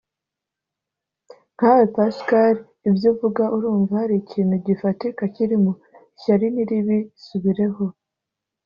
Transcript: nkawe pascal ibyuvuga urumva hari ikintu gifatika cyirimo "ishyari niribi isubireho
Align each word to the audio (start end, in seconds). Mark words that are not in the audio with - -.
nkawe 1.55 1.85
pascal 1.95 2.55
ibyuvuga 2.89 3.43
urumva 3.55 3.93
hari 4.01 4.15
ikintu 4.23 4.53
gifatika 4.65 5.21
cyirimo 5.33 5.71
"ishyari 6.17 6.45
niribi 6.53 6.97
isubireho 7.19 7.85